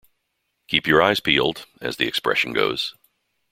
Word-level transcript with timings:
"Keep 0.67 0.87
your 0.87 0.99
eyes 0.99 1.19
peeled", 1.19 1.67
as 1.79 1.97
the 1.97 2.07
expression 2.07 2.53
goes. 2.53 2.95